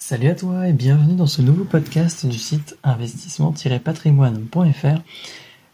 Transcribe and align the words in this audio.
Salut 0.00 0.28
à 0.28 0.36
toi 0.36 0.68
et 0.68 0.72
bienvenue 0.72 1.16
dans 1.16 1.26
ce 1.26 1.42
nouveau 1.42 1.64
podcast 1.64 2.24
du 2.24 2.38
site 2.38 2.78
investissement-patrimoine.fr, 2.84 5.00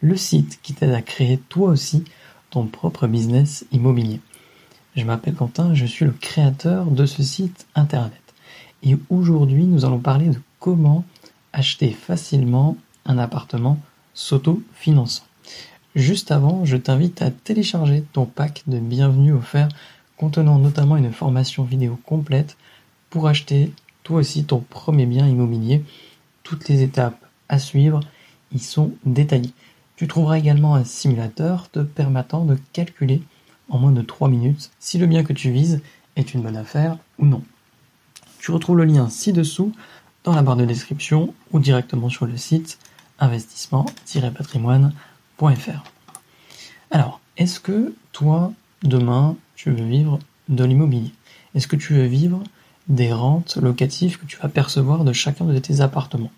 le 0.01 0.17
site 0.17 0.61
qui 0.63 0.73
t'aide 0.73 0.95
à 0.95 1.03
créer 1.03 1.37
toi 1.37 1.69
aussi 1.69 2.05
ton 2.49 2.67
propre 2.67 3.07
business 3.07 3.67
immobilier. 3.71 4.21
Je 4.97 5.05
m'appelle 5.05 5.35
Quentin, 5.35 5.75
je 5.75 5.85
suis 5.85 6.07
le 6.07 6.11
créateur 6.11 6.87
de 6.87 7.05
ce 7.05 7.23
site 7.23 7.67
internet. 7.75 8.23
Et 8.83 8.97
aujourd'hui, 9.11 9.65
nous 9.65 9.85
allons 9.85 10.01
parler 10.01 10.29
de 10.29 10.41
comment 10.59 11.05
acheter 11.53 11.91
facilement 11.91 12.79
un 13.05 13.19
appartement 13.19 13.79
s'auto-finançant. 14.15 15.25
Juste 15.95 16.33
avant, 16.33 16.65
je 16.65 16.79
t'invite 16.79 17.21
à 17.21 17.31
télécharger 17.31 18.03
ton 18.15 18.25
pack 18.25 18.63
de 18.69 18.79
bienvenue 18.79 19.35
offert 19.35 19.69
contenant 20.17 20.59
notamment 20.59 20.97
une 20.97 21.13
formation 21.13 21.63
vidéo 21.63 22.01
complète 22.07 22.57
pour 23.11 23.29
acheter 23.29 23.71
toi 24.05 24.21
aussi 24.21 24.45
ton 24.45 24.61
premier 24.61 25.07
bien 25.07 25.27
immobilier. 25.27 25.83
Toutes 26.45 26.69
les 26.69 26.83
étapes 26.83 27.19
à 27.49 27.59
suivre 27.59 27.99
y 28.53 28.61
sont 28.61 28.93
détaillées. 29.05 29.53
Tu 29.97 30.07
trouveras 30.07 30.39
également 30.39 30.77
un 30.77 30.85
simulateur 30.85 31.69
te 31.71 31.81
permettant 31.81 32.45
de 32.45 32.57
calculer 32.73 33.23
en 33.69 33.79
moins 33.79 33.93
de 33.93 34.03
3 34.03 34.29
minutes 34.29 34.71
si 34.79 34.99
le 34.99 35.07
bien 35.07 35.25
que 35.25 35.33
tu 35.33 35.51
vises 35.51 35.81
est 36.17 36.35
une 36.35 36.43
bonne 36.43 36.57
affaire 36.57 36.99
ou 37.19 37.25
non. 37.27 37.43
Tu 38.39 38.51
retrouves 38.51 38.77
le 38.77 38.85
lien 38.85 39.09
ci-dessous 39.09 39.73
dans 40.23 40.35
la 40.35 40.43
barre 40.43 40.57
de 40.57 40.67
description 40.67 41.33
ou 41.53 41.59
directement 41.59 42.11
sur 42.11 42.27
le 42.27 42.37
site 42.37 42.79
investissement-patrimoine.fr. 43.19 45.85
Alors, 46.91 47.21
est-ce 47.37 47.61
que 47.61 47.95
toi, 48.13 48.53
demain, 48.83 49.37
tu 49.55 49.71
veux 49.71 49.85
vivre 49.85 50.19
de 50.49 50.65
l'immobilier? 50.65 51.13
Est-ce 51.55 51.69
que 51.69 51.77
tu 51.77 51.93
veux 51.95 52.07
vivre 52.07 52.43
des 52.89 53.13
rentes 53.13 53.57
locatives 53.57 54.19
que 54.19 54.27
tu 54.27 54.37
vas 54.37 54.49
percevoir 54.49 55.05
de 55.05 55.13
chacun 55.13 55.45
de 55.45 55.59
tes 55.59 55.81
appartements. 55.81 56.33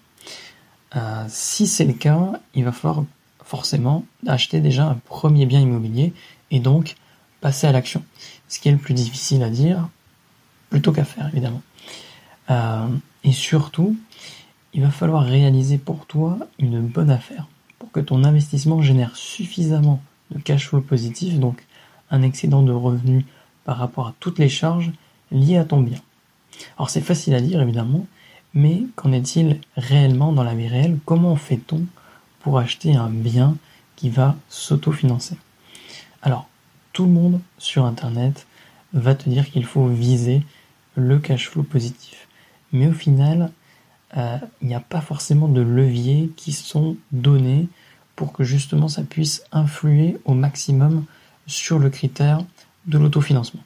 Euh, 0.95 1.25
si 1.29 1.67
c'est 1.67 1.85
le 1.85 1.93
cas, 1.93 2.41
il 2.55 2.65
va 2.65 2.73
falloir 2.73 3.05
forcément 3.45 4.05
acheter 4.27 4.61
déjà 4.61 4.87
un 4.87 4.95
premier 4.95 5.47
bien 5.47 5.61
immobilier 5.61 6.13
et 6.51 6.61
donc 6.61 6.97
passer 7.41 7.67
à 7.67 7.73
l'action. 7.73 8.03
Ce 8.49 8.59
qui 8.61 8.69
est 8.69 8.73
le 8.73 8.79
plus 8.79 8.95
difficile 8.95 9.43
à 9.43 9.51
dire, 9.51 9.89
plutôt 10.71 10.93
qu'à 10.93 11.05
faire 11.05 11.29
évidemment. 11.29 11.63
Euh, 12.51 12.87
et 13.25 13.33
surtout, 13.33 13.97
il 14.73 14.83
va 14.83 14.91
falloir 14.91 15.25
réaliser 15.25 15.79
pour 15.79 16.07
toi 16.07 16.39
une 16.59 16.81
bonne 16.81 17.11
affaire 17.11 17.47
pour 17.79 17.91
que 17.91 18.01
ton 18.01 18.25
investissement 18.25 18.83
génère 18.83 19.17
suffisamment 19.17 20.03
de 20.31 20.41
cash 20.41 20.69
flow 20.69 20.81
positif, 20.81 21.39
donc 21.39 21.65
un 22.11 22.23
excédent 22.23 22.63
de 22.63 22.73
revenus 22.73 23.25
par 23.65 23.79
rapport 23.79 24.09
à 24.09 24.15
toutes 24.21 24.39
les 24.39 24.49
charges 24.49 24.93
liées 25.31 25.57
à 25.57 25.65
ton 25.65 25.81
bien. 25.81 25.99
Alors 26.77 26.91
c'est 26.91 27.01
facile 27.01 27.35
à 27.35 27.41
dire 27.41 27.61
évidemment, 27.61 28.07
mais 28.55 28.85
qu'en 28.95 29.13
est-il 29.13 29.61
réellement 29.77 30.33
dans 30.33 30.43
la 30.43 30.55
vie 30.55 30.69
réelle? 30.69 30.99
Comment 31.05 31.37
fait-on 31.37 31.85
pour 32.41 32.59
acheter 32.59 32.97
un 32.97 33.11
bien 33.11 33.57
qui 33.97 34.09
va 34.09 34.37
s'autofinancer? 34.49 35.37
Alors, 36.23 36.49
tout 36.93 37.05
le 37.05 37.13
monde 37.13 37.41
sur 37.59 37.85
Internet 37.85 38.47
va 38.93 39.15
te 39.15 39.29
dire 39.29 39.51
qu'il 39.51 39.65
faut 39.65 39.87
viser 39.87 40.43
le 40.95 41.19
cash 41.19 41.51
flow 41.51 41.63
positif. 41.63 42.27
Mais 42.73 42.89
au 42.89 42.93
final, 42.93 43.53
euh, 44.17 44.39
il 44.63 44.69
n'y 44.69 44.75
a 44.75 44.81
pas 44.81 45.01
forcément 45.01 45.49
de 45.49 45.61
leviers 45.61 46.31
qui 46.37 46.53
sont 46.53 46.97
donnés 47.13 47.69
pour 48.15 48.33
que 48.33 48.45
justement 48.45 48.89
ça 48.89 49.03
puisse 49.03 49.45
influer 49.53 50.19
au 50.25 50.33
maximum 50.33 51.05
sur 51.47 51.79
le 51.79 51.91
critère 51.91 52.41
de 52.87 52.99
l'autofinancement. 52.99 53.63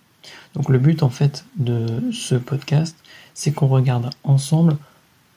Donc 0.54 0.68
le 0.68 0.78
but 0.78 1.02
en 1.02 1.10
fait 1.10 1.44
de 1.56 2.12
ce 2.12 2.34
podcast, 2.34 2.96
c'est 3.34 3.52
qu'on 3.52 3.68
regarde 3.68 4.10
ensemble 4.24 4.76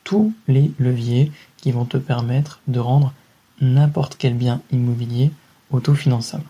tous 0.03 0.33
les 0.47 0.71
leviers 0.79 1.31
qui 1.57 1.71
vont 1.71 1.85
te 1.85 1.97
permettre 1.97 2.59
de 2.67 2.79
rendre 2.79 3.13
n'importe 3.61 4.15
quel 4.17 4.33
bien 4.33 4.61
immobilier 4.71 5.31
autofinançable. 5.71 6.43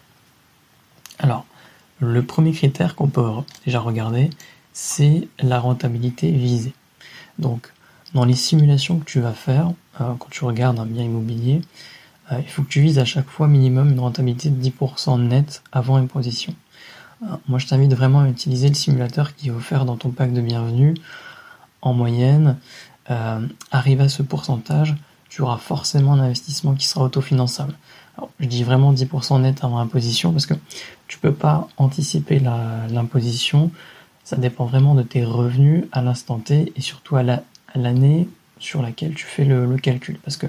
Alors, 1.19 1.45
le 1.99 2.23
premier 2.23 2.51
critère 2.51 2.95
qu'on 2.95 3.07
peut 3.07 3.29
déjà 3.65 3.79
regarder, 3.79 4.29
c'est 4.73 5.27
la 5.39 5.59
rentabilité 5.59 6.31
visée. 6.31 6.73
Donc, 7.39 7.71
dans 8.13 8.25
les 8.25 8.35
simulations 8.35 8.99
que 8.99 9.05
tu 9.05 9.19
vas 9.19 9.33
faire, 9.33 9.71
euh, 10.01 10.13
quand 10.19 10.29
tu 10.29 10.43
regardes 10.43 10.79
un 10.79 10.85
bien 10.85 11.03
immobilier, 11.03 11.61
euh, 12.31 12.39
il 12.39 12.49
faut 12.49 12.63
que 12.63 12.69
tu 12.69 12.81
vises 12.81 12.99
à 12.99 13.05
chaque 13.05 13.29
fois 13.29 13.47
minimum 13.47 13.91
une 13.91 13.99
rentabilité 13.99 14.49
de 14.49 14.61
10% 14.61 15.21
net 15.21 15.63
avant 15.71 15.95
imposition. 15.95 16.55
Moi, 17.47 17.59
je 17.59 17.67
t'invite 17.67 17.93
vraiment 17.93 18.21
à 18.21 18.29
utiliser 18.29 18.67
le 18.67 18.73
simulateur 18.73 19.35
qui 19.35 19.49
est 19.49 19.51
offert 19.51 19.85
dans 19.85 19.97
ton 19.97 20.09
pack 20.09 20.33
de 20.33 20.41
bienvenue. 20.41 20.93
En 21.81 21.93
moyenne, 21.93 22.57
euh, 23.09 23.45
à 23.71 24.09
ce 24.09 24.23
pourcentage, 24.23 24.95
tu 25.29 25.41
auras 25.41 25.57
forcément 25.57 26.13
un 26.13 26.19
investissement 26.19 26.73
qui 26.73 26.87
sera 26.87 27.05
autofinançable. 27.05 27.73
Je 28.39 28.45
dis 28.45 28.63
vraiment 28.63 28.93
10% 28.93 29.41
net 29.41 29.63
avant 29.63 29.79
imposition 29.79 30.31
parce 30.31 30.45
que 30.45 30.53
tu 31.07 31.17
peux 31.17 31.33
pas 31.33 31.67
anticiper 31.77 32.39
l'imposition. 32.39 33.71
Ça 34.23 34.37
dépend 34.37 34.65
vraiment 34.65 34.95
de 34.95 35.01
tes 35.01 35.25
revenus 35.25 35.85
à 35.91 36.01
l'instant 36.01 36.39
T 36.39 36.71
et 36.75 36.81
surtout 36.81 37.15
à 37.15 37.23
l'année 37.75 38.29
sur 38.59 38.81
laquelle 38.81 39.15
tu 39.15 39.25
fais 39.25 39.45
le, 39.45 39.75
calcul. 39.77 40.19
Parce 40.19 40.37
que 40.37 40.47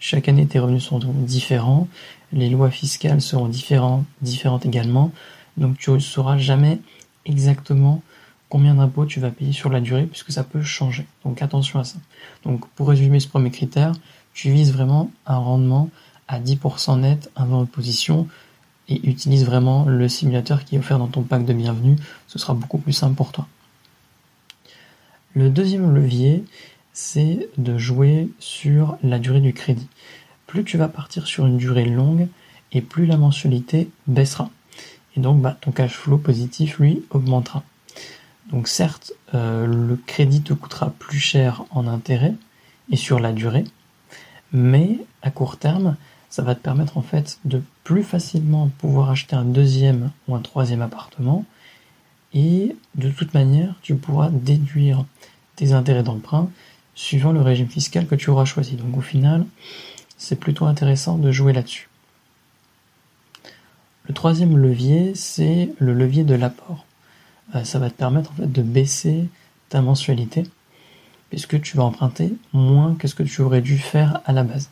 chaque 0.00 0.28
année, 0.28 0.46
tes 0.46 0.58
revenus 0.58 0.84
sont 0.84 0.98
différents, 0.98 1.86
les 2.32 2.48
lois 2.48 2.70
fiscales 2.70 3.20
seront 3.20 3.48
différentes 3.48 4.66
également. 4.66 5.12
Donc 5.56 5.78
tu 5.78 5.90
ne 5.90 5.98
sauras 5.98 6.38
jamais 6.38 6.80
exactement 7.24 8.02
combien 8.48 8.74
d'impôts 8.74 9.06
tu 9.06 9.20
vas 9.20 9.30
payer 9.30 9.52
sur 9.52 9.70
la 9.70 9.80
durée 9.80 10.06
puisque 10.06 10.32
ça 10.32 10.44
peut 10.44 10.62
changer. 10.62 11.06
Donc 11.24 11.42
attention 11.42 11.78
à 11.78 11.84
ça. 11.84 11.98
Donc 12.44 12.66
pour 12.70 12.88
résumer 12.88 13.20
ce 13.20 13.28
premier 13.28 13.50
critère, 13.50 13.92
tu 14.32 14.50
vises 14.50 14.72
vraiment 14.72 15.10
un 15.26 15.38
rendement 15.38 15.90
à 16.28 16.40
10% 16.40 17.00
net 17.00 17.30
avant 17.36 17.62
opposition 17.62 18.28
et 18.88 19.08
utilise 19.08 19.44
vraiment 19.44 19.84
le 19.86 20.08
simulateur 20.08 20.64
qui 20.64 20.76
est 20.76 20.78
offert 20.78 20.98
dans 20.98 21.06
ton 21.06 21.22
pack 21.22 21.44
de 21.44 21.52
bienvenue. 21.52 21.96
Ce 22.26 22.38
sera 22.38 22.54
beaucoup 22.54 22.78
plus 22.78 22.92
simple 22.92 23.14
pour 23.14 23.32
toi. 23.32 23.46
Le 25.34 25.50
deuxième 25.50 25.92
levier, 25.92 26.44
c'est 26.92 27.48
de 27.58 27.76
jouer 27.76 28.28
sur 28.38 28.96
la 29.02 29.18
durée 29.18 29.40
du 29.40 29.52
crédit. 29.52 29.88
Plus 30.46 30.64
tu 30.64 30.76
vas 30.76 30.88
partir 30.88 31.26
sur 31.26 31.46
une 31.46 31.56
durée 31.56 31.86
longue 31.86 32.28
et 32.72 32.80
plus 32.80 33.06
la 33.06 33.16
mensualité 33.16 33.88
baissera. 34.06 34.50
Et 35.16 35.20
donc, 35.20 35.40
bah, 35.40 35.56
ton 35.60 35.70
cash 35.70 35.92
flow 35.92 36.18
positif, 36.18 36.78
lui, 36.78 37.02
augmentera. 37.10 37.62
Donc 38.50 38.68
certes, 38.68 39.12
euh, 39.34 39.66
le 39.66 39.96
crédit 39.96 40.42
te 40.42 40.52
coûtera 40.52 40.90
plus 40.98 41.18
cher 41.18 41.64
en 41.70 41.86
intérêt 41.86 42.34
et 42.90 42.96
sur 42.96 43.18
la 43.18 43.32
durée, 43.32 43.64
mais 44.52 44.98
à 45.22 45.30
court 45.30 45.56
terme, 45.56 45.96
ça 46.28 46.42
va 46.42 46.54
te 46.54 46.60
permettre 46.60 46.98
en 46.98 47.02
fait 47.02 47.38
de 47.44 47.62
plus 47.84 48.02
facilement 48.02 48.68
pouvoir 48.78 49.10
acheter 49.10 49.34
un 49.34 49.44
deuxième 49.44 50.10
ou 50.28 50.34
un 50.34 50.40
troisième 50.40 50.82
appartement 50.82 51.44
et 52.34 52.76
de 52.96 53.08
toute 53.08 53.32
manière, 53.32 53.74
tu 53.82 53.94
pourras 53.94 54.28
déduire 54.30 55.04
tes 55.56 55.72
intérêts 55.72 56.02
d'emprunt 56.02 56.50
suivant 56.94 57.32
le 57.32 57.40
régime 57.40 57.68
fiscal 57.68 58.06
que 58.06 58.14
tu 58.14 58.30
auras 58.30 58.44
choisi. 58.44 58.74
Donc 58.74 58.96
au 58.96 59.00
final, 59.00 59.46
c'est 60.18 60.38
plutôt 60.38 60.66
intéressant 60.66 61.16
de 61.16 61.30
jouer 61.30 61.52
là-dessus. 61.52 61.88
Le 64.06 64.12
troisième 64.12 64.58
levier, 64.58 65.14
c'est 65.14 65.70
le 65.78 65.94
levier 65.94 66.24
de 66.24 66.34
l'apport. 66.34 66.84
Euh, 67.54 67.64
ça 67.64 67.78
va 67.78 67.88
te 67.88 67.94
permettre 67.94 68.32
en 68.32 68.34
fait 68.34 68.52
de 68.52 68.62
baisser 68.62 69.28
ta 69.70 69.80
mensualité 69.80 70.44
puisque 71.30 71.60
tu 71.60 71.76
vas 71.76 71.84
emprunter 71.84 72.34
moins 72.52 72.94
que 72.94 73.08
ce 73.08 73.14
que 73.14 73.22
tu 73.22 73.40
aurais 73.40 73.62
dû 73.62 73.78
faire 73.78 74.20
à 74.26 74.32
la 74.32 74.44
base. 74.44 74.70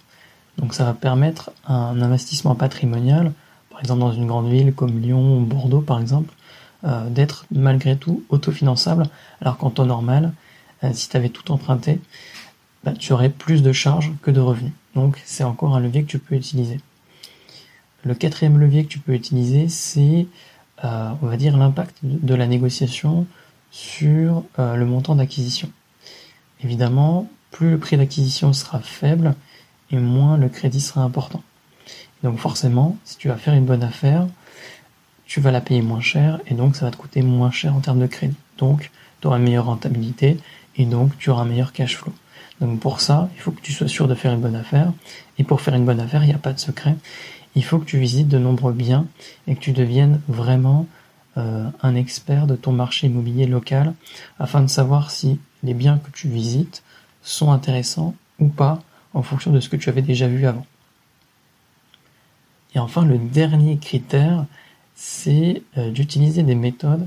Donc 0.59 0.75
ça 0.75 0.84
va 0.84 0.93
permettre 0.93 1.50
un 1.66 2.00
investissement 2.03 2.54
patrimonial, 2.54 3.32
par 3.70 3.81
exemple 3.81 4.00
dans 4.00 4.12
une 4.12 4.26
grande 4.26 4.50
ville 4.50 4.75
comme 4.75 5.00
Lyon 5.00 5.38
ou 5.38 5.41
Bordeaux 5.41 5.81
par 5.81 5.99
exemple, 5.99 6.32
euh, 6.84 7.09
d'être 7.09 7.47
malgré 7.50 7.97
tout 7.97 8.22
autofinançable, 8.28 9.06
alors 9.41 9.56
qu'en 9.56 9.70
temps 9.70 9.87
normal, 9.87 10.34
euh, 10.84 10.91
si 10.93 11.09
tu 11.09 11.16
avais 11.16 11.31
tout 11.31 11.50
emprunté, 11.53 12.00
bah, 12.84 12.93
tu 12.93 13.12
aurais 13.12 13.31
plus 13.31 13.62
de 13.62 13.73
charges 13.73 14.12
que 14.23 14.31
de 14.31 14.40
revenus. 14.40 14.73
Donc 14.94 15.20
c'est 15.25 15.44
encore 15.44 15.75
un 15.75 15.81
levier 15.81 16.02
que 16.02 16.08
tu 16.11 16.19
peux 16.19 16.34
utiliser. 16.34 16.81
Le 18.04 18.14
quatrième 18.14 18.58
levier 18.58 18.84
que 18.84 18.88
tu 18.88 18.99
peux 18.99 19.14
utiliser, 19.14 19.69
c'est, 19.69 20.26
euh, 20.84 21.10
on 21.22 21.26
va 21.26 21.37
dire, 21.37 21.56
l'impact 21.56 21.99
de 22.02 22.34
la 22.34 22.46
négociation 22.46 23.26
sur 23.70 24.44
euh, 24.58 24.75
le 24.75 24.84
montant 24.84 25.14
d'acquisition. 25.14 25.70
Évidemment, 26.62 27.28
plus 27.50 27.70
le 27.70 27.78
prix 27.78 27.96
d'acquisition 27.96 28.52
sera 28.52 28.81
faible 28.81 29.34
et 29.90 29.99
moins 29.99 30.37
le 30.37 30.49
crédit 30.49 30.81
sera 30.81 31.02
important. 31.02 31.43
donc 32.22 32.38
forcément, 32.38 32.96
si 33.04 33.19
tu 33.19 33.28
vas 33.28 33.37
faire 33.37 33.54
une 33.54 33.66
bonne 33.66 33.82
affaire, 33.82 34.26
tu 35.26 35.40
vas 35.40 35.50
la 35.50 35.60
payer 35.60 35.82
moins 35.82 36.00
cher 36.00 36.40
et 36.46 36.55
donc 36.55 36.76
ça 36.76 36.84
va 36.84 36.90
te 36.90 36.96
coûter 36.96 37.22
moins 37.22 37.50
cher 37.50 37.75
en 37.75 37.81
termes 37.81 38.00
de 38.00 38.06
crédit. 38.06 38.37
Donc 38.58 38.90
tu 39.20 39.26
auras 39.26 39.38
une 39.38 39.44
meilleure 39.44 39.66
rentabilité 39.66 40.38
et 40.76 40.84
donc 40.84 41.16
tu 41.19 41.31
auras 41.31 41.43
un 41.43 41.46
meilleur 41.46 41.72
cash 41.72 41.96
flow. 41.96 42.12
Donc 42.60 42.81
pour 42.81 43.00
ça, 43.00 43.28
il 43.34 43.40
faut 43.40 43.50
que 43.50 43.60
tu 43.60 43.72
sois 43.72 43.88
sûr 43.88 44.08
de 44.08 44.14
faire 44.14 44.32
une 44.32 44.40
bonne 44.40 44.55
affaire. 44.55 44.93
Et 45.38 45.44
pour 45.44 45.60
faire 45.60 45.75
une 45.75 45.84
bonne 45.84 46.00
affaire, 46.00 46.22
il 46.22 46.28
n'y 46.28 46.34
a 46.34 46.38
pas 46.38 46.52
de 46.52 46.60
secret 46.60 46.96
il 47.54 47.64
faut 47.64 47.78
que 47.78 47.84
tu 47.84 47.99
visites 47.99 48.28
de 48.28 48.38
nombreux 48.38 48.72
biens 48.72 49.06
et 49.46 49.54
que 49.54 49.60
tu 49.60 49.72
deviennes 49.72 50.20
vraiment 50.28 50.87
euh, 51.37 51.69
un 51.82 51.94
expert 51.94 52.46
de 52.46 52.56
ton 52.56 52.72
marché 52.72 53.06
immobilier 53.06 53.46
local 53.46 53.94
afin 54.38 54.60
de 54.60 54.66
savoir 54.66 55.10
si 55.10 55.38
les 55.62 55.75
biens 55.75 55.99
que 55.99 56.10
tu 56.10 56.28
visites 56.28 56.82
sont 57.22 57.52
intéressants 57.52 58.14
ou 58.38 58.49
pas 58.49 58.82
en 59.14 59.22
fonction 59.22 59.50
de 59.50 59.60
ce 59.60 59.69
que 59.69 59.76
tu 59.76 59.88
avais 59.88 60.02
déjà 60.02 60.28
vu 60.28 60.46
avant. 60.46 60.66
Et 62.75 62.78
enfin, 62.78 63.04
le 63.04 63.19
dernier 63.19 63.76
critère, 63.78 64.46
c'est 64.94 65.62
euh, 65.76 65.90
d'utiliser 65.90 66.43
des 66.43 66.55
méthodes 66.55 67.06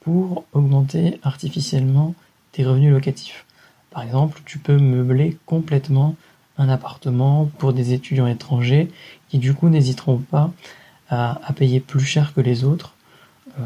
pour 0.00 0.44
augmenter 0.52 1.18
artificiellement 1.22 2.14
tes 2.52 2.64
revenus 2.64 2.92
locatifs. 2.92 3.46
Par 3.90 4.02
exemple, 4.02 4.40
tu 4.44 4.58
peux 4.58 4.78
meubler 4.78 5.38
complètement 5.46 6.16
un 6.58 6.68
appartement 6.68 7.50
pour 7.58 7.72
des 7.72 7.92
étudiants 7.92 8.26
étrangers 8.26 8.88
qui 9.28 9.38
du 9.38 9.54
coup 9.54 9.68
n'hésiteront 9.68 10.18
pas 10.18 10.50
à, 11.10 11.40
payer 11.56 11.80
plus 11.80 12.04
cher 12.04 12.34
que 12.34 12.40
les 12.40 12.64
autres 12.64 12.94
euh, 13.58 13.62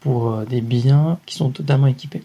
pour 0.00 0.30
euh, 0.30 0.44
des 0.44 0.60
biens 0.60 1.18
qui 1.26 1.34
sont 1.34 1.50
totalement 1.50 1.88
équipés. 1.88 2.22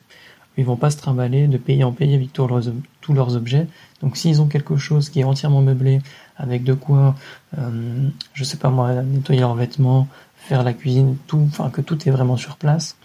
Ils 0.57 0.65
vont 0.65 0.75
pas 0.75 0.91
se 0.91 0.97
trimballer 0.97 1.47
de 1.47 1.57
payer 1.57 1.83
en 1.83 1.93
payer 1.93 2.15
avec 2.15 2.33
tous 2.33 2.45
leurs, 2.45 3.35
objets. 3.35 3.65
Donc 4.01 4.17
s'ils 4.17 4.41
ont 4.41 4.47
quelque 4.47 4.75
chose 4.75 5.09
qui 5.09 5.21
est 5.21 5.23
entièrement 5.23 5.61
meublé, 5.61 6.01
avec 6.37 6.63
de 6.63 6.73
quoi, 6.73 7.15
euh, 7.57 8.09
je 8.33 8.43
sais 8.43 8.57
pas 8.57 8.69
moi, 8.69 8.93
nettoyer 9.01 9.39
leurs 9.39 9.55
vêtements, 9.55 10.07
faire 10.35 10.63
la 10.63 10.73
cuisine, 10.73 11.15
tout, 11.27 11.47
enfin 11.47 11.69
que 11.69 11.79
tout 11.79 12.07
est 12.07 12.11
vraiment 12.11 12.35
sur 12.35 12.57
place, 12.57 12.97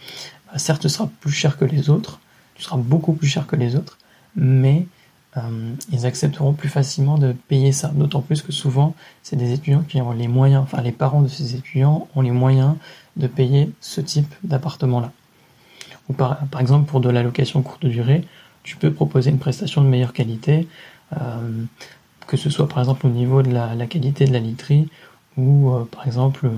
bah, 0.47 0.59
certes 0.59 0.83
ce 0.83 0.89
sera 0.89 1.09
plus 1.21 1.31
cher 1.31 1.57
que 1.57 1.65
les 1.65 1.91
autres, 1.91 2.19
tu 2.57 2.63
seras 2.63 2.77
beaucoup 2.77 3.13
plus 3.13 3.29
cher 3.29 3.47
que 3.47 3.57
les 3.57 3.77
autres, 3.77 3.99
mais 4.35 4.87
ils 5.91 6.07
accepteront 6.07 6.53
plus 6.53 6.69
facilement 6.69 7.19
de 7.19 7.33
payer 7.33 7.73
ça. 7.73 7.89
D'autant 7.89 8.21
plus 8.21 8.43
que 8.43 8.53
souvent, 8.53 8.95
c'est 9.23 9.37
des 9.37 9.53
étudiants 9.53 9.83
qui 9.83 10.01
ont 10.01 10.13
les 10.13 10.29
moyens, 10.29 10.63
enfin 10.63 10.81
les 10.81 10.93
parents 10.93 11.23
de 11.23 11.29
ces 11.29 11.57
étudiants 11.57 12.09
ont 12.15 12.21
les 12.21 12.31
moyens 12.31 12.77
de 13.17 13.27
payer 13.27 13.71
ce 13.81 14.01
type 14.01 14.33
d'appartement-là. 14.45 15.11
Ou 16.09 16.13
par, 16.13 16.39
par, 16.47 16.61
exemple, 16.61 16.89
pour 16.89 17.01
de 17.01 17.09
la 17.09 17.23
location 17.23 17.63
courte 17.63 17.87
durée, 17.87 18.25
tu 18.63 18.77
peux 18.77 18.93
proposer 18.93 19.31
une 19.31 19.39
prestation 19.39 19.83
de 19.83 19.89
meilleure 19.89 20.13
qualité, 20.13 20.69
euh, 21.15 21.65
que 22.27 22.37
ce 22.37 22.49
soit 22.51 22.69
par 22.69 22.79
exemple 22.79 23.07
au 23.07 23.11
niveau 23.11 23.43
de 23.43 23.51
la, 23.51 23.75
la 23.75 23.87
qualité 23.87 24.27
de 24.27 24.33
la 24.33 24.39
literie, 24.39 24.89
ou 25.37 25.71
euh, 25.71 25.85
par 25.85 26.07
exemple 26.07 26.49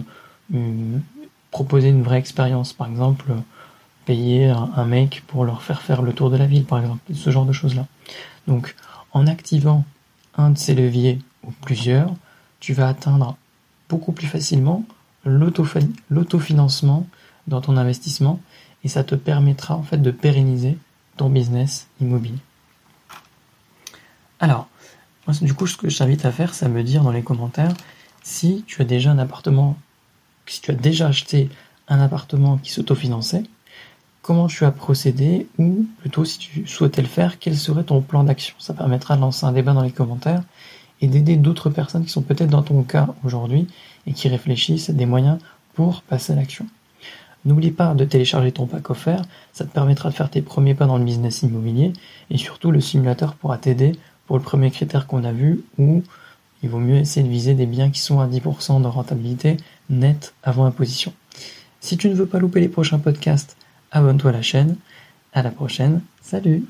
proposer 1.50 1.88
une 1.88 2.02
vraie 2.02 2.18
expérience. 2.18 2.72
Par 2.72 2.88
exemple, 2.88 3.32
payer 4.06 4.48
un, 4.48 4.84
mec 4.84 5.22
pour 5.26 5.44
leur 5.44 5.62
faire 5.62 5.82
faire 5.82 6.00
le 6.00 6.14
tour 6.14 6.30
de 6.30 6.36
la 6.36 6.46
ville, 6.46 6.64
par 6.64 6.78
exemple, 6.78 7.00
ce 7.12 7.30
genre 7.30 7.44
de 7.44 7.52
choses-là. 7.52 7.86
Donc, 8.46 8.74
en 9.12 9.26
activant 9.26 9.84
un 10.36 10.50
de 10.50 10.58
ces 10.58 10.74
leviers 10.74 11.18
ou 11.44 11.50
plusieurs, 11.50 12.14
tu 12.60 12.72
vas 12.72 12.88
atteindre 12.88 13.36
beaucoup 13.88 14.12
plus 14.12 14.28
facilement 14.28 14.84
l'autofinancement 15.24 17.06
dans 17.48 17.60
ton 17.60 17.76
investissement 17.76 18.40
et 18.84 18.88
ça 18.88 19.02
te 19.02 19.16
permettra 19.16 19.74
en 19.74 19.82
fait 19.82 19.98
de 19.98 20.10
pérenniser 20.12 20.78
ton 21.16 21.28
business 21.28 21.88
immobilier. 22.00 22.38
Alors, 24.38 24.68
moi, 25.26 25.34
du 25.40 25.52
coup, 25.54 25.66
ce 25.66 25.76
que 25.76 25.88
je 25.88 25.98
t'invite 25.98 26.24
à 26.24 26.30
faire, 26.30 26.54
c'est 26.54 26.66
à 26.66 26.68
me 26.68 26.84
dire 26.84 27.02
dans 27.02 27.10
les 27.10 27.22
commentaires 27.22 27.74
si 28.22 28.64
tu 28.66 28.82
as 28.82 28.84
déjà 28.84 29.10
un 29.10 29.18
appartement, 29.18 29.76
si 30.46 30.60
tu 30.60 30.70
as 30.70 30.74
déjà 30.74 31.08
acheté 31.08 31.50
un 31.88 32.00
appartement 32.00 32.58
qui 32.58 32.70
s'autofinançait, 32.70 33.44
comment 34.26 34.48
tu 34.48 34.64
as 34.64 34.72
procédé 34.72 35.46
ou 35.56 35.86
plutôt 36.00 36.24
si 36.24 36.38
tu 36.38 36.66
souhaitais 36.66 37.00
le 37.00 37.06
faire, 37.06 37.38
quel 37.38 37.56
serait 37.56 37.84
ton 37.84 38.00
plan 38.00 38.24
d'action? 38.24 38.56
Ça 38.58 38.74
permettra 38.74 39.14
de 39.14 39.20
lancer 39.20 39.46
un 39.46 39.52
débat 39.52 39.72
dans 39.72 39.84
les 39.84 39.92
commentaires 39.92 40.42
et 41.00 41.06
d'aider 41.06 41.36
d'autres 41.36 41.70
personnes 41.70 42.04
qui 42.04 42.10
sont 42.10 42.22
peut-être 42.22 42.50
dans 42.50 42.64
ton 42.64 42.82
cas 42.82 43.14
aujourd'hui 43.22 43.68
et 44.04 44.12
qui 44.12 44.28
réfléchissent 44.28 44.90
à 44.90 44.92
des 44.92 45.06
moyens 45.06 45.38
pour 45.74 46.02
passer 46.02 46.32
à 46.32 46.36
l'action. 46.36 46.66
N'oublie 47.44 47.70
pas 47.70 47.94
de 47.94 48.04
télécharger 48.04 48.50
ton 48.50 48.66
pack 48.66 48.90
offert, 48.90 49.22
ça 49.52 49.64
te 49.64 49.70
permettra 49.70 50.10
de 50.10 50.14
faire 50.14 50.28
tes 50.28 50.42
premiers 50.42 50.74
pas 50.74 50.86
dans 50.86 50.98
le 50.98 51.04
business 51.04 51.42
immobilier 51.42 51.92
et 52.28 52.36
surtout 52.36 52.72
le 52.72 52.80
simulateur 52.80 53.36
pourra 53.36 53.58
t'aider 53.58 53.92
pour 54.26 54.38
le 54.38 54.42
premier 54.42 54.72
critère 54.72 55.06
qu'on 55.06 55.22
a 55.22 55.30
vu 55.30 55.62
où 55.78 56.02
il 56.64 56.68
vaut 56.68 56.80
mieux 56.80 56.96
essayer 56.96 57.24
de 57.24 57.30
viser 57.30 57.54
des 57.54 57.66
biens 57.66 57.90
qui 57.90 58.00
sont 58.00 58.18
à 58.18 58.26
10% 58.26 58.82
de 58.82 58.88
rentabilité 58.88 59.56
nette 59.88 60.34
avant 60.42 60.64
imposition. 60.64 61.12
Si 61.78 61.96
tu 61.96 62.08
ne 62.08 62.14
veux 62.14 62.26
pas 62.26 62.40
louper 62.40 62.58
les 62.58 62.68
prochains 62.68 62.98
podcasts, 62.98 63.56
abonne-toi 63.92 64.30
à 64.30 64.34
la 64.34 64.42
chaîne. 64.42 64.76
À 65.32 65.42
la 65.42 65.50
prochaine. 65.50 66.00
Salut 66.22 66.64